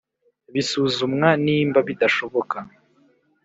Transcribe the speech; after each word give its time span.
bisuzumwa 0.53 1.29
nimba 1.43 1.79
bidashoboka 1.87 2.57